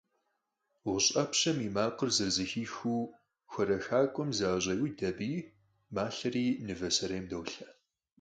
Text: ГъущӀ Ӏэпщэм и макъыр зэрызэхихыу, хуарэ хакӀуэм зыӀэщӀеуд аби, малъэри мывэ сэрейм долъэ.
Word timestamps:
ГъущӀ 0.83 1.09
Ӏэпщэм 1.13 1.57
и 1.67 1.69
макъыр 1.75 2.09
зэрызэхихыу, 2.15 3.03
хуарэ 3.51 3.77
хакӀуэм 3.85 4.29
зыӀэщӀеуд 4.37 4.99
аби, 5.09 5.31
малъэри 5.95 6.45
мывэ 6.65 6.89
сэрейм 6.97 7.25
долъэ. 7.31 7.65